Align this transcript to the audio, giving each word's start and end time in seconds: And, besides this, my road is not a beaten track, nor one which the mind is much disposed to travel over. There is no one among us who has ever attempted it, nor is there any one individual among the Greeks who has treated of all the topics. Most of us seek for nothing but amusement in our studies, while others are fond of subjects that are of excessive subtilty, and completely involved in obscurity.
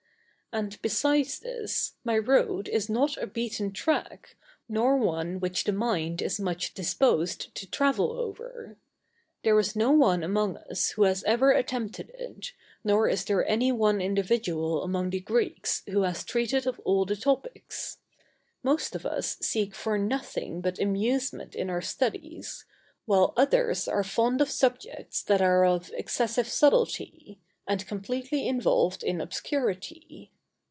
And, 0.53 0.77
besides 0.81 1.39
this, 1.39 1.93
my 2.03 2.17
road 2.17 2.67
is 2.67 2.89
not 2.89 3.15
a 3.15 3.25
beaten 3.25 3.71
track, 3.71 4.35
nor 4.67 4.97
one 4.97 5.39
which 5.39 5.63
the 5.63 5.71
mind 5.71 6.21
is 6.21 6.41
much 6.41 6.73
disposed 6.73 7.55
to 7.55 7.65
travel 7.71 8.11
over. 8.11 8.75
There 9.45 9.57
is 9.57 9.77
no 9.77 9.91
one 9.91 10.23
among 10.25 10.57
us 10.57 10.89
who 10.89 11.03
has 11.03 11.23
ever 11.23 11.51
attempted 11.51 12.09
it, 12.19 12.51
nor 12.83 13.07
is 13.07 13.23
there 13.23 13.47
any 13.47 13.71
one 13.71 14.01
individual 14.01 14.83
among 14.83 15.11
the 15.11 15.21
Greeks 15.21 15.83
who 15.87 16.01
has 16.01 16.25
treated 16.25 16.67
of 16.67 16.81
all 16.81 17.05
the 17.05 17.15
topics. 17.15 17.99
Most 18.61 18.93
of 18.93 19.05
us 19.05 19.37
seek 19.39 19.73
for 19.73 19.97
nothing 19.97 20.59
but 20.59 20.79
amusement 20.79 21.55
in 21.55 21.69
our 21.69 21.81
studies, 21.81 22.65
while 23.05 23.33
others 23.37 23.87
are 23.87 24.03
fond 24.03 24.41
of 24.41 24.51
subjects 24.51 25.23
that 25.23 25.41
are 25.41 25.63
of 25.63 25.91
excessive 25.93 26.47
subtilty, 26.49 27.37
and 27.65 27.87
completely 27.87 28.49
involved 28.49 29.01
in 29.01 29.21
obscurity. 29.21 30.29